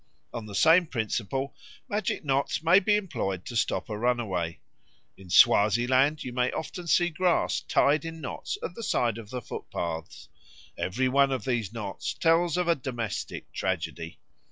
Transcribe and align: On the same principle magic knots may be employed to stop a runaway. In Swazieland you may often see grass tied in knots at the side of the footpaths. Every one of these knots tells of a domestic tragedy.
On 0.33 0.47
the 0.47 0.55
same 0.55 0.87
principle 0.87 1.53
magic 1.87 2.25
knots 2.25 2.63
may 2.63 2.79
be 2.79 2.95
employed 2.95 3.45
to 3.45 3.55
stop 3.55 3.87
a 3.87 3.95
runaway. 3.95 4.59
In 5.15 5.29
Swazieland 5.29 6.23
you 6.23 6.33
may 6.33 6.51
often 6.53 6.87
see 6.87 7.09
grass 7.11 7.61
tied 7.61 8.03
in 8.03 8.19
knots 8.19 8.57
at 8.63 8.73
the 8.73 8.81
side 8.81 9.19
of 9.19 9.29
the 9.29 9.43
footpaths. 9.43 10.27
Every 10.75 11.07
one 11.07 11.31
of 11.31 11.45
these 11.45 11.71
knots 11.71 12.15
tells 12.15 12.57
of 12.57 12.67
a 12.67 12.73
domestic 12.73 13.53
tragedy. 13.53 14.17